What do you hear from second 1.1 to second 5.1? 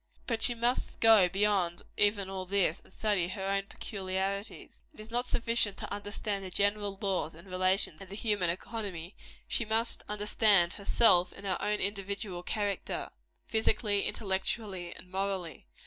beyond even all this, and study her own peculiarities. It